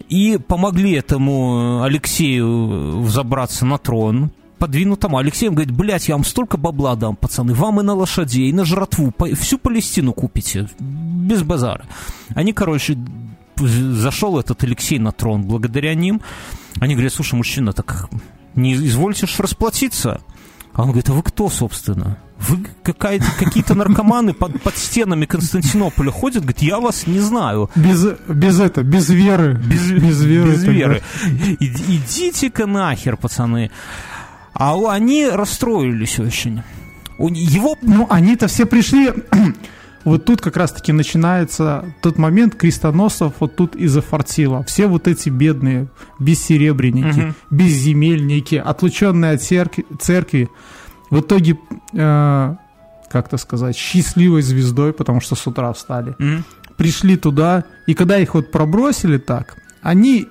[0.08, 5.18] и помогли этому Алексею взобраться на трон, подвинутому.
[5.18, 8.52] Алексей им говорит, блядь, я вам столько бабла дам, пацаны, вам и на лошадей, и
[8.52, 11.84] на жратву, всю Палестину купите, без базара.
[12.34, 12.96] Они, короче,
[13.56, 16.20] зашел этот Алексей на трон благодаря ним.
[16.80, 18.08] Они говорят, слушай, мужчина, так
[18.54, 20.20] не извольте расплатиться?
[20.72, 22.18] А он говорит, а вы кто, собственно?
[22.38, 22.58] Вы
[23.38, 26.42] какие-то наркоманы под, под стенами Константинополя ходят?
[26.42, 27.70] Говорит, я вас не знаю.
[27.74, 29.54] Без, без это, без веры.
[29.54, 30.50] Без, без веры.
[30.50, 31.02] без веры.
[31.60, 33.70] Иди- Идите-ка нахер, пацаны.
[34.52, 36.62] А они расстроились очень.
[37.18, 39.10] Его Ну, они-то все пришли...
[40.04, 44.62] Вот тут как раз-таки начинается тот момент крестоносцев вот тут и зафартило.
[44.64, 47.34] Все вот эти бедные бессеребренники, Мгм.
[47.48, 50.50] безземельники, отлученные от церкви, церкви
[51.10, 51.58] в итоге,
[51.92, 52.54] э,
[53.10, 56.44] как-то сказать, счастливой звездой, потому что с утра встали, Мгм.
[56.76, 60.26] пришли туда, и когда их вот пробросили так, они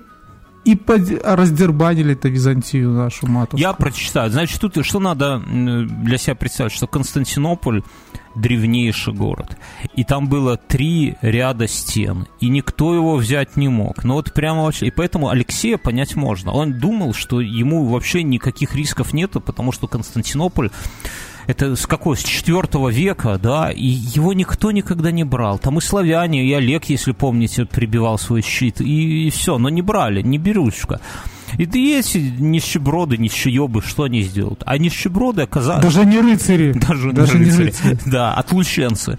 [0.64, 3.58] и под- раздербанили это Византию нашу матушку.
[3.58, 4.30] Я прочитаю.
[4.30, 7.82] Значит, тут что надо для себя представить, что Константинополь
[8.34, 9.56] древнейший город.
[9.94, 14.04] И там было три ряда стен, и никто его взять не мог.
[14.04, 14.86] Но вот прямо вообще...
[14.86, 16.52] И поэтому Алексея понять можно.
[16.52, 20.70] Он думал, что ему вообще никаких рисков нету, потому что Константинополь
[21.46, 22.16] это с какой?
[22.16, 25.58] С четвертого века, да, и его никто никогда не брал.
[25.58, 30.22] Там и славяне, и Олег, если помните, прибивал свой щит, и, все, но не брали,
[30.22, 31.00] не берушка.
[31.58, 34.62] И да эти нищеброды, нищеебы, что они сделают?
[34.66, 35.82] А нищеброды оказались...
[35.82, 36.72] Даже не рыцари.
[36.72, 37.66] Даже, Даже не не рыцари.
[37.66, 37.98] рыцари.
[38.10, 39.18] Да, отлученцы.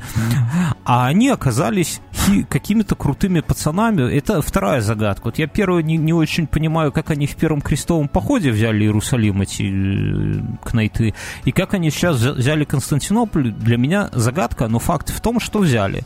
[0.84, 2.02] А они оказались
[2.50, 4.12] какими-то крутыми пацанами.
[4.12, 5.26] Это вторая загадка.
[5.26, 9.42] Вот я первую не, не очень понимаю, как они в первом крестовом походе взяли Иерусалим,
[9.42, 13.52] эти э, кнайты, и как они сейчас взяли Константинополь.
[13.52, 16.04] Для меня загадка, но факт в том, что взяли.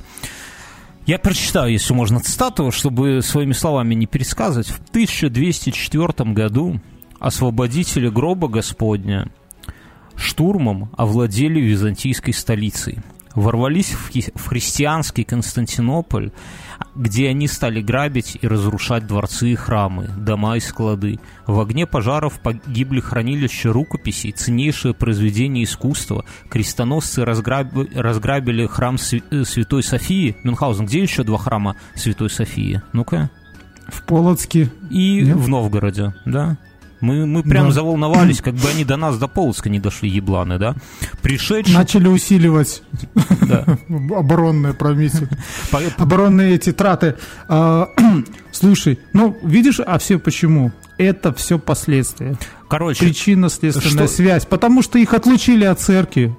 [1.09, 4.67] Я прочитаю, если можно, цитату, чтобы своими словами не пересказывать.
[4.67, 6.79] В 1204 году
[7.19, 9.31] освободители гроба Господня
[10.15, 12.99] штурмом овладели византийской столицей–
[13.35, 16.31] ворвались в, христианский Константинополь,
[16.99, 21.19] где они стали грабить и разрушать дворцы и храмы, дома и склады.
[21.47, 26.25] В огне пожаров погибли хранилища рукописей, ценнейшее произведение искусства.
[26.49, 30.35] Крестоносцы разграби, разграбили храм э, Святой Софии.
[30.43, 32.81] Мюнхгаузен, где еще два храма Святой Софии?
[32.91, 33.31] Ну-ка.
[33.88, 34.69] В Полоцке.
[34.89, 35.38] И Нет?
[35.38, 36.57] в Новгороде, да.
[37.01, 37.71] Мы, мы прям да.
[37.71, 40.75] заволновались, как бы они до нас, до Полоцка не дошли, ебланы, да?
[41.21, 41.77] Пришедшие...
[41.77, 42.83] Начали усиливать
[44.15, 45.29] оборонные промисли.
[45.97, 47.15] Оборонные эти траты.
[47.47, 47.88] А,
[48.51, 50.71] слушай, ну, видишь, а все почему?
[50.97, 52.38] Это все последствия.
[52.67, 53.05] Короче.
[53.05, 54.45] Причинно-следственная связь.
[54.45, 56.35] Потому что их отлучили от церкви.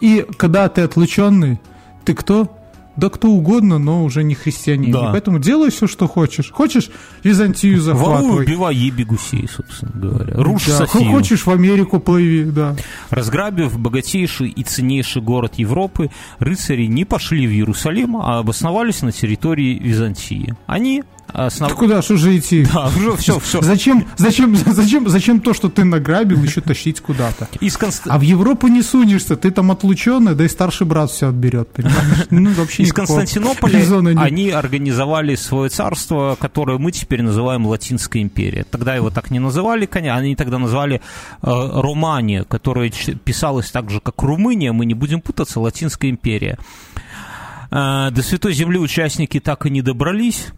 [0.00, 1.60] И когда ты отлученный,
[2.04, 2.59] ты кто?
[3.00, 4.92] Да кто угодно, но уже не христианин.
[4.92, 5.10] Да.
[5.10, 6.50] поэтому делай все, что хочешь.
[6.50, 6.90] Хочешь
[7.24, 8.30] Византию захватывай.
[8.30, 10.34] Воруй, убивай, еби гусей, собственно говоря.
[10.34, 10.86] Рушь да.
[10.86, 11.10] Софию.
[11.10, 12.76] Хочешь в Америку плыви, да.
[13.08, 19.78] Разграбив богатейший и ценнейший город Европы, рыцари не пошли в Иерусалим, а обосновались на территории
[19.78, 20.54] Византии.
[20.66, 21.74] Они Основ...
[21.74, 22.66] куда ж уже идти?
[22.74, 23.60] Да, уже все, все.
[23.62, 27.48] Зачем, зачем, зачем, зачем то, что ты награбил, еще тащить куда-то?
[27.60, 28.02] Из Конст...
[28.06, 32.26] А в Европу не сунешься, ты там отлученный, да и старший брат все отберет, понимаешь?
[32.30, 33.80] Ну, вообще Из Константинополя
[34.20, 38.64] они организовали свое царство, которое мы теперь называем Латинская империя.
[38.70, 41.00] Тогда его так не называли, конечно, они тогда назвали э,
[41.42, 42.90] Романия, которая
[43.24, 46.58] писалась так же, как Румыния, мы не будем путаться, Латинская империя.
[47.70, 50.48] Э, до Святой Земли участники так и не добрались.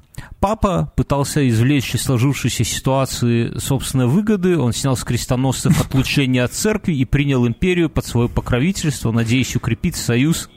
[0.43, 4.59] Папа пытался извлечь из сложившейся ситуации собственные выгоды.
[4.59, 9.95] Он снял с крестоносцев отлучение от церкви и принял империю под свое покровительство, надеясь укрепить
[9.95, 10.51] союз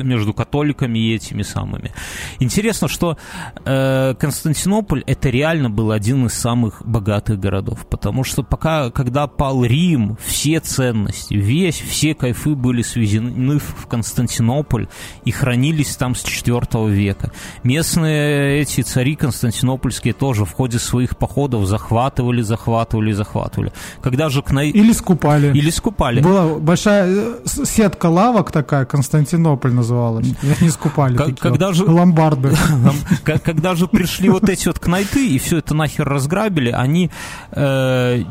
[0.00, 1.92] между католиками и этими самыми.
[2.38, 3.16] Интересно, что
[3.64, 9.64] э, Константинополь это реально был один из самых богатых городов, потому что пока, когда пал
[9.64, 14.88] Рим, все ценности, весь, все кайфы были свезены в Константинополь
[15.24, 17.32] и хранились там с IV века.
[17.62, 23.72] Местные эти цари константинопольские тоже в ходе своих походов захватывали, захватывали, захватывали.
[24.02, 24.64] Когда же к на...
[24.64, 25.56] Или скупали.
[25.56, 26.20] Или скупали.
[26.20, 30.26] Была большая э, сетка лавок такая, Константинополь называлась.
[30.42, 32.54] Я не скупали как, когда же, ломбарды.
[33.24, 37.10] Когда же пришли вот эти вот кнайты и все это нахер разграбили, они
[37.52, 38.24] э,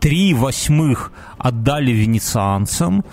[0.00, 3.04] три восьмых отдали венецианцам,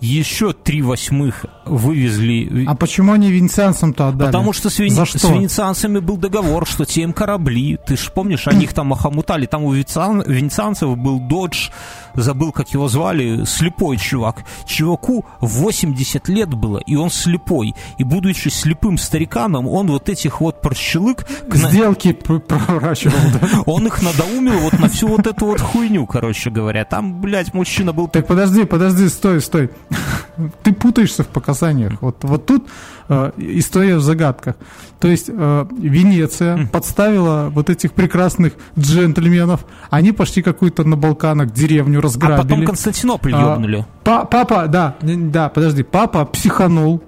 [0.00, 2.64] еще три восьмых вывезли...
[2.66, 4.28] А почему они венецианцам-то отдали?
[4.28, 4.90] Потому что с, вен...
[4.90, 5.18] За что?
[5.18, 7.78] с венецианцами был договор, что те им корабли.
[7.86, 9.46] Ты же помнишь, они их там охомутали.
[9.46, 11.70] Там у венецианцев был додж,
[12.14, 14.44] забыл, как его звали, слепой чувак.
[14.66, 17.74] Чуваку 80 лет было, и он слепой.
[17.98, 21.26] И будучи слепым стариканом, он вот этих вот прощелык...
[21.52, 23.48] Сделки проворачивал, да?
[23.66, 26.84] Он их надоумил вот на всю вот эту вот хуйню, короче говоря.
[26.84, 28.08] Там, блядь, мужчина был...
[28.08, 29.70] Так подожди, подожди, стой, стой.
[30.62, 32.00] Ты путаешься в показаниях.
[32.00, 32.68] Вот, вот тут
[33.08, 34.56] э, история в загадках.
[34.98, 39.64] То есть э, Венеция подставила вот этих прекрасных джентльменов.
[39.90, 42.38] Они пошли какую-то на Балканах деревню разграбили.
[42.38, 43.86] А потом Константинополь ёбнули.
[44.04, 47.02] А, папа, да, да, подожди, папа психанул.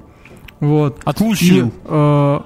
[0.61, 1.01] Вот.
[1.05, 1.69] Отлучил.
[1.69, 2.41] И, э,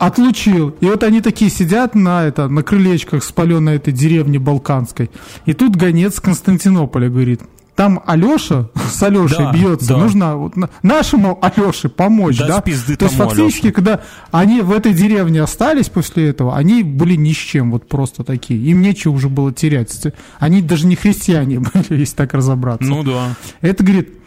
[0.00, 0.70] отлучил.
[0.80, 5.10] И вот они такие сидят на, это, на крылечках спаленной этой деревни Балканской.
[5.44, 7.42] И тут гонец Константинополя говорит,
[7.80, 9.88] там Алеша с Алешей да, бьется.
[9.88, 9.96] Да.
[9.96, 12.36] Нужно вот, нашему Алеше помочь.
[12.36, 12.60] Да, да?
[12.60, 13.72] То есть фактически, Алёше.
[13.72, 18.22] когда они в этой деревне остались после этого, они были ни с чем, вот просто
[18.22, 18.60] такие.
[18.70, 19.98] Им нечего уже было терять.
[20.38, 22.86] Они даже не христиане были, если так разобраться.
[22.86, 23.34] Ну да.
[23.62, 24.19] Это, говорит,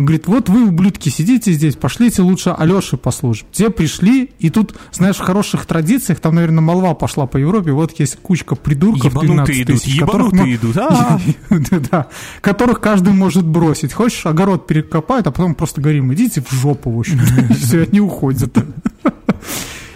[0.00, 3.44] он говорит, вот вы, ублюдки, сидите здесь, пошлите лучше Алёше послушать.
[3.52, 7.92] Те пришли, и тут, знаешь, в хороших традициях, там, наверное, молва пошла по Европе, вот
[8.00, 10.74] есть кучка придурков, ебанутые 12 тысяч, которых, идут,
[11.90, 12.08] да,
[12.40, 13.92] которых каждый может бросить.
[13.92, 17.20] Хочешь, огород перекопает, а потом просто говорим, идите в жопу, в общем,
[17.60, 18.56] все, они уходят.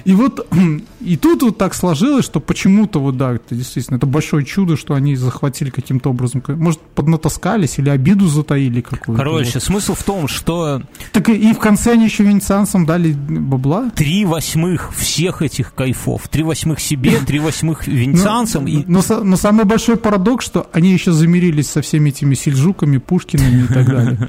[0.04, 0.46] И вот
[1.00, 4.94] и тут вот так сложилось, что почему-то вот да, это действительно это большое чудо, что
[4.94, 9.22] они захватили каким-то образом, может поднатаскались или обиду затаили какую-то.
[9.22, 9.62] Короче, вот.
[9.62, 13.90] смысл в том, что так и, и в конце они еще венецианцам дали бабла.
[13.94, 18.66] Три восьмых всех этих кайфов, три восьмих себе, три восьмих венецианцам.
[18.66, 23.64] Но, но, но самый большой парадокс, что они еще замирились со всеми этими сельджуками, Пушкинами
[23.64, 24.28] и так далее.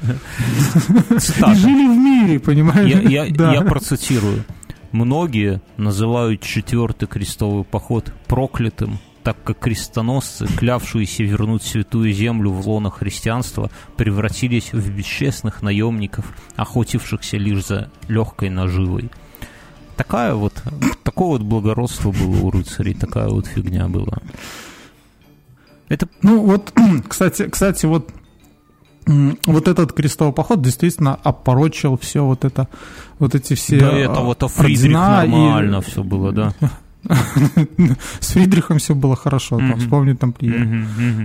[1.16, 3.00] И жили в мире, понимаешь?
[3.02, 4.44] Я процитирую.
[4.92, 12.90] Многие называют четвертый крестовый поход проклятым, так как крестоносцы, клявшиеся вернуть святую землю в лоно
[12.90, 19.10] христианства, превратились в бесчестных наемников, охотившихся лишь за легкой наживой.
[19.96, 20.62] Такая вот,
[21.02, 24.18] такое вот благородство было у рыцарей, такая вот фигня была.
[25.88, 26.08] Это...
[26.22, 26.72] Ну вот,
[27.08, 28.10] кстати, кстати, вот
[29.06, 32.68] вот этот крестовый поход действительно опорочил все вот это,
[33.18, 33.78] вот эти все...
[33.78, 35.90] Да, это вот о Фридрих нормально и...
[35.90, 36.52] все было, да.
[38.20, 40.34] С Фридрихом все было хорошо, там, вспомни там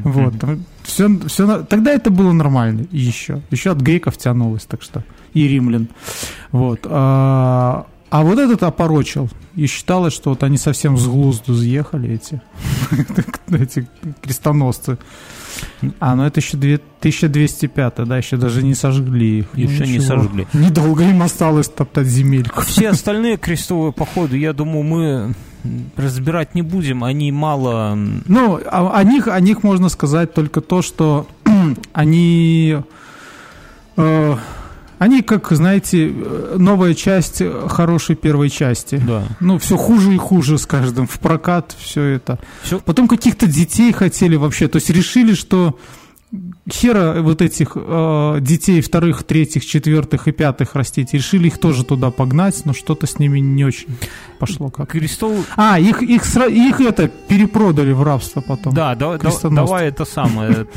[0.04, 0.34] Вот,
[0.84, 3.42] все, все, тогда это было нормально еще.
[3.50, 5.88] Еще от греков тянулось, так что, и римлян.
[6.52, 6.86] Вот.
[8.12, 9.30] А, а вот этот опорочил.
[9.56, 12.42] И считалось, что вот они совсем с глузду съехали, эти,
[13.52, 13.88] эти
[14.22, 14.98] крестоносцы.
[16.00, 19.48] А, ну это еще 1205, да, еще даже не сожгли их.
[19.56, 19.86] Еще Ничего.
[19.88, 20.48] не сожгли.
[20.54, 22.62] Недолго им осталось топтать земельку.
[22.62, 25.34] Все остальные крестовые походы, я думаю, мы
[25.96, 27.96] разбирать не будем, они мало...
[27.96, 31.28] Ну, о, о, них, о них можно сказать только то, что
[31.94, 32.78] они...
[33.96, 34.36] Э,
[35.02, 36.14] они, как, знаете,
[36.58, 39.02] новая часть хорошей первой части.
[39.04, 39.24] Да.
[39.40, 41.08] Ну, все хуже и хуже с каждым.
[41.08, 42.38] В прокат все это.
[42.62, 42.80] Все.
[42.80, 44.68] Потом каких-то детей хотели вообще.
[44.68, 45.76] То есть решили, что
[46.72, 51.16] хера вот этих э, детей вторых, третьих, четвертых и пятых растить.
[51.16, 53.88] Решили их тоже туда погнать, но что-то с ними не очень
[54.38, 54.90] пошло как.
[54.92, 55.48] Крестов...
[55.56, 58.76] А, их, их, их это перепродали в рабство потом.
[58.76, 60.68] Да, да, да давай это самое.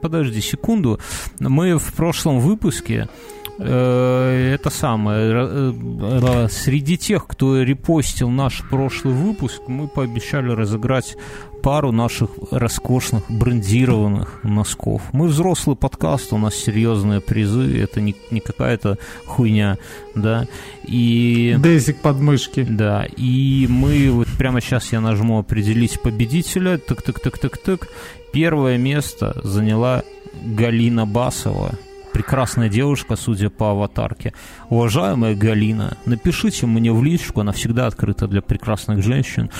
[0.00, 0.98] Подожди секунду.
[1.38, 3.10] Мы в прошлом выпуске
[3.58, 5.32] это самое,
[5.72, 11.16] э, среди тех, кто репостил наш прошлый выпуск, мы пообещали разыграть
[11.62, 15.02] пару наших роскошных брендированных носков.
[15.12, 19.78] Мы взрослый подкаст, у нас серьезные призы, это не, не какая-то хуйня,
[20.14, 20.46] да.
[20.84, 21.56] И...
[21.58, 22.66] Дезик подмышки.
[22.68, 27.88] Да, и мы вот прямо сейчас я нажму определить победителя, так-так-так-так-так.
[28.32, 30.04] Первое место заняла
[30.44, 31.72] Галина Басова–
[32.16, 34.32] прекрасная девушка, судя по аватарке.
[34.70, 39.50] Уважаемая Галина, напишите мне в личку, она всегда открыта для прекрасных женщин.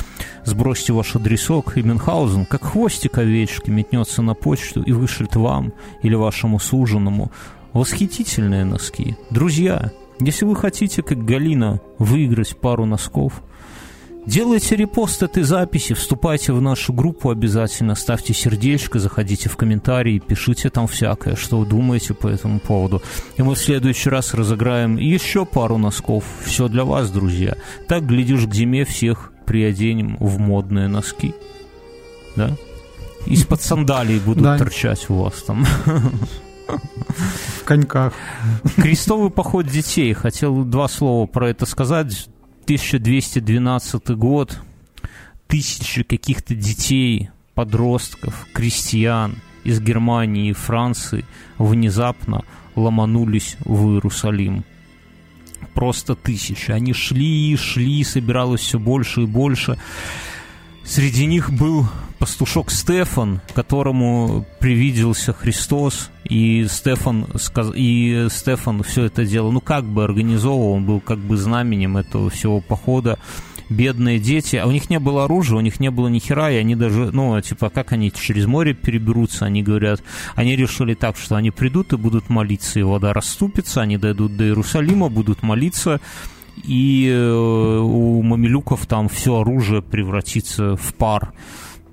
[0.47, 6.15] Сбросьте ваш адресок, и Мюнхгаузен, как хвостик овечки, метнется на почту и вышлет вам или
[6.15, 7.31] вашему суженому
[7.75, 9.19] восхитительные носки.
[9.29, 13.43] Друзья, если вы хотите, как Галина, выиграть пару носков–
[14.27, 20.69] Делайте репост этой записи, вступайте в нашу группу обязательно, ставьте сердечко, заходите в комментарии, пишите
[20.69, 23.01] там всякое, что вы думаете по этому поводу.
[23.37, 26.25] И мы в следующий раз разыграем еще пару носков.
[26.45, 27.57] Все для вас, друзья.
[27.87, 31.33] Так, глядишь, к зиме всех приоденем в модные носки.
[32.35, 32.51] Да?
[33.27, 34.59] Из-под сандалий будут да.
[34.59, 35.65] торчать у вас там.
[36.67, 38.13] В коньках.
[38.75, 40.13] Крестовый поход детей.
[40.15, 42.29] Хотел два слова про это сказать
[42.67, 44.59] 1212 год,
[45.47, 51.25] тысячи каких-то детей, подростков, крестьян из Германии и Франции
[51.59, 52.43] внезапно
[52.75, 54.65] ломанулись в Иерусалим.
[55.75, 56.73] Просто тысячи.
[56.73, 59.79] Они шли и шли, собиралось все больше и больше.
[60.83, 61.87] Среди них был
[62.19, 67.27] пастушок Стефан, которому привиделся Христос, и Стефан,
[67.75, 72.31] и Стефан все это дело, ну, как бы организовывал, он был как бы знаменем этого
[72.31, 73.19] всего похода.
[73.69, 76.57] Бедные дети, а у них не было оружия, у них не было ни хера, и
[76.57, 80.05] они даже, ну, типа, как они через море переберутся, они говорят,
[80.37, 84.45] они решили так, что они придут и будут молиться, и вода расступится, они дойдут до
[84.45, 86.01] Иерусалима, будут молиться,
[86.63, 91.33] и э, у мамилюков там все оружие превратится в пар.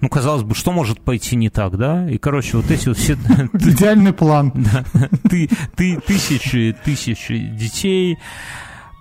[0.03, 2.09] Ну, казалось бы, что может пойти не так, да?
[2.09, 3.13] И, короче, вот эти вот все...
[3.53, 4.51] Идеальный план.
[5.29, 8.17] Ты, ты, тысячи, тысячи детей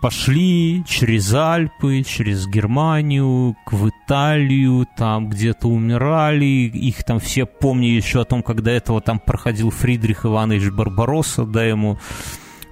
[0.00, 8.20] пошли через Альпы, через Германию, в Италию, там где-то умирали, их там все помню еще
[8.20, 11.98] о том, когда этого там проходил Фридрих Иванович Барбаросса, да, ему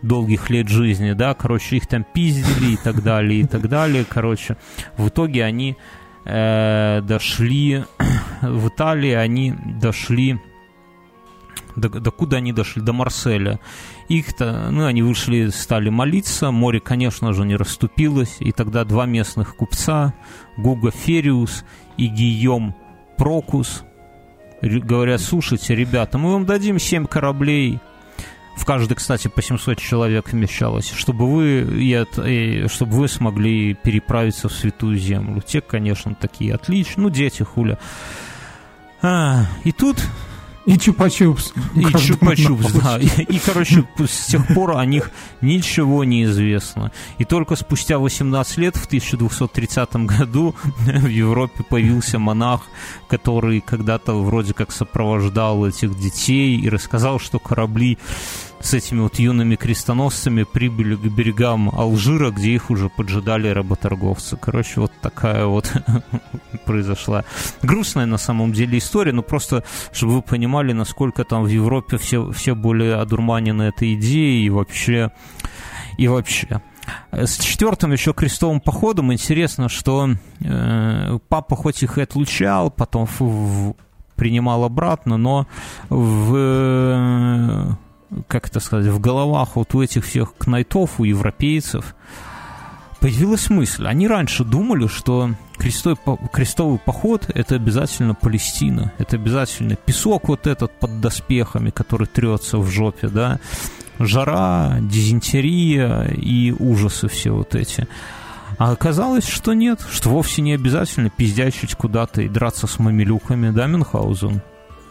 [0.02, 4.56] долгих лет жизни, да, короче, их там пиздили и так далее, и так далее, короче.
[4.96, 5.76] В итоге они
[6.24, 7.84] э, дошли,
[8.42, 10.40] в Италии они дошли,
[11.76, 12.82] до, до куда они дошли?
[12.82, 13.60] До Марселя.
[14.08, 19.56] Их-то, ну, они вышли, стали молиться, море, конечно же, не расступилось, и тогда два местных
[19.56, 20.14] купца,
[20.56, 21.64] Гуга Фериус
[21.96, 22.74] и Гийом
[23.16, 23.84] Прокус,
[24.62, 27.80] говорят, слушайте, ребята, мы вам дадим семь кораблей,
[28.60, 34.52] в каждый, кстати, по 700 человек вмещалось, чтобы вы, и, чтобы вы смогли переправиться в
[34.52, 35.40] Святую Землю.
[35.40, 37.78] Те, конечно, такие отличные, ну, дети, хуля.
[39.00, 39.96] А, и тут
[40.66, 41.54] И чупа-чупс.
[41.74, 42.98] И чупа-чупс, да.
[42.98, 46.92] И, и, короче, с тех пор о них ничего не известно.
[47.16, 50.54] И только спустя 18 лет, в 1230 году,
[50.84, 52.60] в Европе появился монах,
[53.08, 57.96] который когда-то вроде как сопровождал этих детей и рассказал, что корабли
[58.60, 64.36] с этими вот юными крестоносцами прибыли к берегам Алжира, где их уже поджидали работорговцы.
[64.36, 65.72] Короче, вот такая вот
[66.66, 67.24] произошла
[67.62, 72.30] грустная на самом деле история, но просто, чтобы вы понимали, насколько там в Европе все,
[72.32, 75.10] все более одурманены этой идеей и вообще...
[75.98, 76.62] И вообще.
[77.12, 83.20] С четвертым еще крестовым походом интересно, что э, папа хоть их и отлучал, потом в,
[83.20, 83.74] в,
[84.16, 85.46] принимал обратно, но
[85.90, 87.76] в
[88.28, 91.94] как это сказать, в головах вот у этих всех кнайтов, у европейцев,
[93.00, 93.86] появилась мысль.
[93.86, 95.96] Они раньше думали, что крестой,
[96.32, 102.68] крестовый поход– это обязательно Палестина, это обязательно песок вот этот под доспехами, который трется в
[102.68, 103.40] жопе, да,
[103.98, 107.88] жара, дизентерия и ужасы все вот эти.
[108.58, 113.66] А оказалось, что нет, что вовсе не обязательно пиздячить куда-то и драться с мамилюками, да,
[113.66, 114.42] Мюнхгаузен?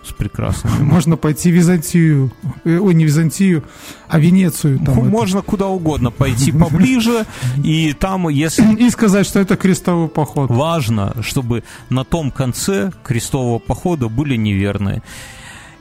[0.04, 0.78] С прекрасными.
[0.84, 2.32] Можно пойти в Византию,
[2.64, 3.64] э, ой, не Византию,
[4.08, 4.80] а Венецию.
[4.80, 5.48] Там Можно это.
[5.48, 7.26] куда угодно пойти поближе,
[7.64, 8.76] и там, если...
[8.80, 10.50] И сказать, что это крестовый поход.
[10.50, 15.04] Важно, чтобы на том конце крестового похода были неверные.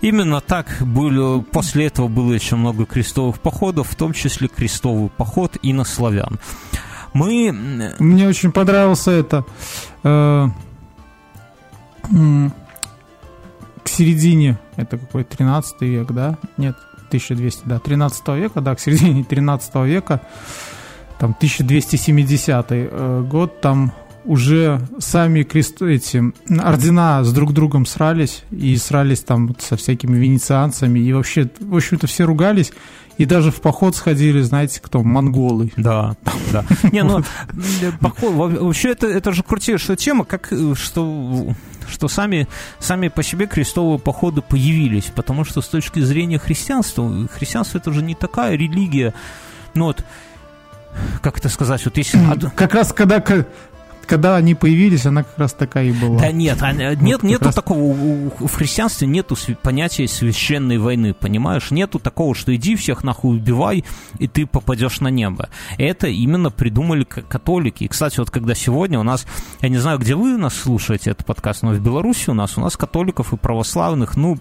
[0.01, 5.57] Именно так было, после этого было еще много крестовых походов, в том числе крестовый поход
[5.63, 6.39] и на славян.
[7.13, 7.53] Мы...
[7.99, 9.45] Мне очень понравился это...
[10.05, 10.49] Э,
[13.89, 16.37] к середине, это какой 13 век, да?
[16.59, 16.77] Нет,
[17.09, 20.21] 1200, да, 13 века, да, к середине 13 века,
[21.19, 28.77] там 1270 э, год, там уже сами крест, эти ордена с друг другом срались, и
[28.77, 32.73] срались там со всякими венецианцами, и вообще, в общем-то, все ругались,
[33.17, 35.03] и даже в поход сходили, знаете, кто?
[35.03, 35.73] Монголы.
[35.79, 36.15] Да,
[36.53, 36.65] да.
[36.93, 37.23] Не, ну,
[38.01, 41.55] поход, вообще это, это же крутейшая тема, как, э, что
[41.89, 47.79] что сами, сами по себе крестовые походы появились, потому что с точки зрения христианства, христианство
[47.79, 49.15] это же не такая религия,
[49.75, 50.05] ну вот,
[51.23, 52.19] как это сказать, вот если...
[52.55, 53.23] Как раз когда
[54.09, 56.19] когда они появились, она как раз такая и была.
[56.19, 57.55] Да нет, а, нет, нету раз...
[57.55, 61.71] такого, в христианстве нету понятия священной войны, понимаешь?
[61.71, 63.85] Нету такого, что иди всех нахуй убивай,
[64.19, 65.51] и ты попадешь на небо.
[65.77, 67.85] Это именно придумали католики.
[67.85, 69.27] И, кстати, вот когда сегодня у нас,
[69.61, 72.61] я не знаю, где вы нас слушаете, этот подкаст, но в Беларуси у нас, у
[72.61, 74.39] нас католиков и православных, ну,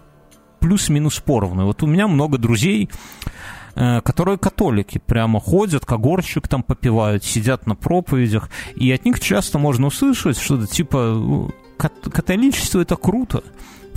[0.59, 1.65] плюс-минус поровну.
[1.65, 2.89] Вот у меня много друзей,
[3.25, 3.56] Э,
[4.03, 9.87] которые католики, прямо ходят, когорщик там попивают, сидят на проповедях, и от них часто можно
[9.87, 13.43] услышать что-то типа «католичество– это круто»,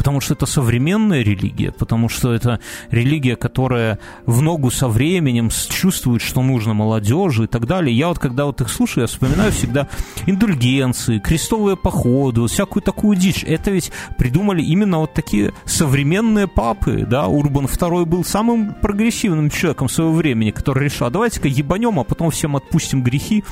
[0.01, 2.59] потому что это современная религия, потому что это
[2.90, 7.94] религия, которая в ногу со временем чувствует, что нужно молодежи и так далее.
[7.94, 9.88] Я вот когда вот их слушаю, я вспоминаю всегда
[10.24, 13.44] индульгенции, крестовые походы, всякую такую дичь.
[13.44, 19.90] Это ведь придумали именно вот такие современные папы, да, Урбан II был самым прогрессивным человеком
[19.90, 23.44] своего времени, который решил, а давайте-ка ебанем, а потом всем отпустим грехи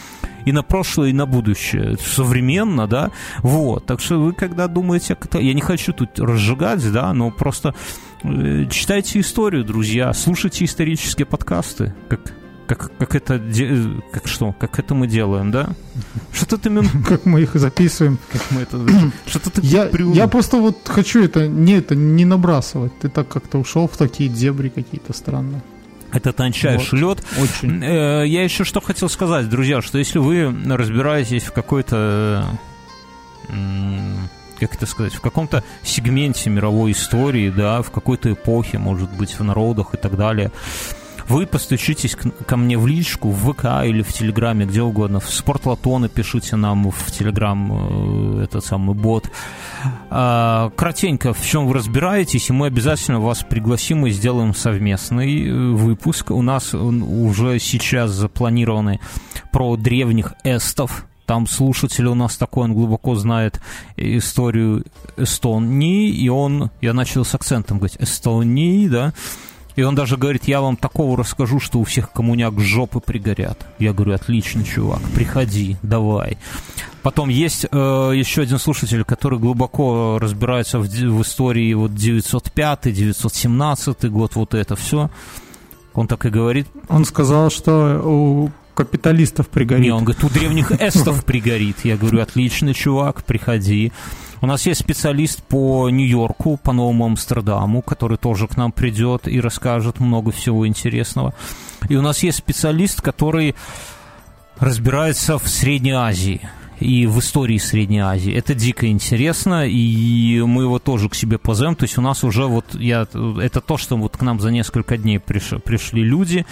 [0.49, 1.97] и на прошлое, и на будущее.
[1.99, 3.11] Современно, да,
[3.43, 3.85] вот.
[3.87, 7.75] Так что вы, когда думаете, я не хочу тут разжигать, да, но просто
[8.23, 12.21] э, читайте историю, друзья, слушайте исторические подкасты, как
[12.67, 13.41] как, как это
[14.13, 15.71] как что как это мы делаем да?
[16.33, 16.71] Что-то ты
[17.09, 18.19] как мы их записываем.
[18.31, 18.79] Как мы это
[19.27, 22.99] что-то ты я я просто вот хочу это не это не набрасывать.
[23.01, 25.63] Ты так как-то ушел в такие дебри какие-то странные
[26.13, 27.27] это тончайший вот, лед.
[27.41, 27.83] Очень.
[27.83, 32.45] Э, я еще что хотел сказать, друзья, что если вы разбираетесь в какой-то
[34.59, 39.45] как это сказать, в каком-то сегменте мировой истории, да, в какой-то эпохе, может быть, в
[39.45, 40.51] народах и так далее,
[41.29, 42.17] вы постучитесь
[42.47, 45.21] ко мне в личку, в ВК или в Телеграме, где угодно.
[45.21, 49.31] В Спортлото напишите нам в Телеграм э, этот самый бот.
[50.11, 55.53] А, кратенько, в чем вы разбираетесь, и мы обязательно вас пригласим и сделаем совместный э,
[55.53, 56.31] выпуск.
[56.31, 59.01] У нас уже сейчас запланированы
[59.53, 63.61] про древних эстов, там слушатель у нас такой, он глубоко знает
[63.97, 64.85] историю
[65.19, 69.13] Эстонии, и он, я начал с акцентом говорить, Эстонии, да,
[69.79, 73.65] и он даже говорит, я вам такого расскажу, что у всех коммуняк жопы пригорят.
[73.79, 76.37] Я говорю, отлично, чувак, приходи, давай.
[77.05, 84.11] Потом есть э, еще один слушатель, который глубоко разбирается в, в истории вот 905, 917
[84.11, 85.11] год, вот это все.
[85.95, 86.67] Он так и говорит.
[86.89, 89.85] Он сказал, что у капиталистов пригорит.
[89.85, 91.85] Не, он говорит, у древних эстов пригорит.
[91.85, 93.93] Я говорю, отлично, чувак, приходи.
[94.41, 99.41] У нас есть специалист по Нью-Йорку, по Новому Амстердаму, который тоже к нам придет и
[99.41, 101.35] расскажет много всего интересного.
[101.89, 103.55] И у нас есть специалист, который
[104.59, 106.41] разбирается в Средней Азии
[106.81, 108.33] и в истории Средней Азии.
[108.33, 111.75] Это дико интересно, и мы его тоже к себе позовем.
[111.75, 113.03] То есть у нас уже вот я
[113.41, 116.47] это то, что вот к нам за несколько дней приш, пришли люди.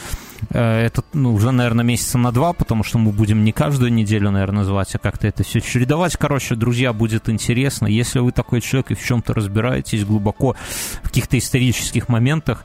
[0.50, 4.30] Э, это ну, уже, наверное, месяца на два, потому что мы будем не каждую неделю,
[4.30, 6.16] наверное, называть, а как-то это все чередовать.
[6.16, 7.86] Короче, друзья, будет интересно.
[7.86, 10.56] Если вы такой человек и в чем-то разбираетесь глубоко
[11.02, 12.64] в каких-то исторических моментах,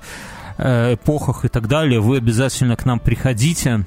[0.58, 3.86] э, эпохах и так далее, вы обязательно к нам приходите,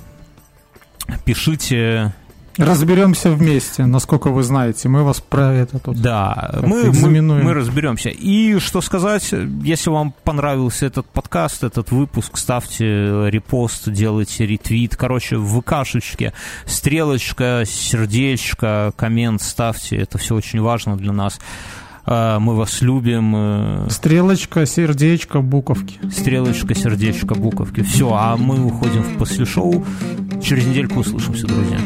[1.25, 2.15] пишите
[2.57, 4.89] Разберемся вместе, насколько вы знаете.
[4.89, 8.11] Мы вас про это тут Да, мы, мы, мы разберемся.
[8.11, 9.33] И что сказать,
[9.63, 12.85] если вам понравился этот подкаст, этот выпуск, ставьте
[13.31, 14.97] репост, делайте ретвит.
[14.97, 16.33] Короче, в ВКшечке
[16.67, 19.97] стрелочка, сердечко, коммент ставьте.
[19.97, 21.41] Это все очень важно для нас.
[22.07, 23.35] А, мы вас любим.
[23.35, 25.99] Э, Стрелочка, сердечко, буковки.
[26.11, 27.83] Стрелочка, сердечко, буковки.
[27.83, 29.85] Все, а мы уходим в после шоу.
[30.43, 31.79] Через недельку услышимся, друзья.